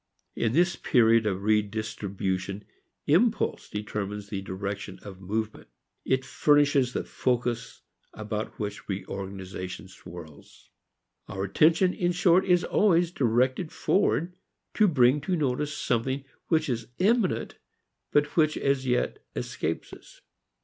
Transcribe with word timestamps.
In 0.35 0.53
this 0.53 0.75
period 0.75 1.27
of 1.27 1.43
redistribution 1.43 2.65
impulse 3.05 3.69
determines 3.69 4.29
the 4.29 4.41
direction 4.41 4.97
of 5.03 5.21
movement. 5.21 5.67
It 6.05 6.25
furnishes 6.25 6.91
the 6.93 7.03
focus 7.03 7.83
about 8.11 8.57
which 8.57 8.89
reorganization 8.89 9.87
swirls. 9.89 10.71
Our 11.27 11.43
attention 11.43 11.93
in 11.93 12.13
short 12.13 12.45
is 12.45 12.63
always 12.63 13.11
directed 13.11 13.71
forward 13.71 14.33
to 14.73 14.87
bring 14.87 15.21
to 15.21 15.35
notice 15.35 15.71
something 15.77 16.25
which 16.47 16.67
is 16.67 16.87
imminent 16.97 17.59
but 18.11 18.25
which 18.35 18.57
as 18.57 18.87
yet 18.87 19.23
escapes 19.35 19.93
us. 19.93 20.19